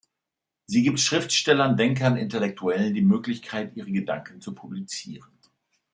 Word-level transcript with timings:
Sie 0.65 0.81
gibt 0.81 0.99
Schriftstellern, 0.99 1.77
Denkern, 1.77 2.17
Intellektuellen 2.17 2.95
die 2.95 3.03
Möglichkeit 3.03 3.75
ihre 3.75 3.91
Gedanken 3.91 4.41
zu 4.41 4.55
publizieren. 4.55 5.29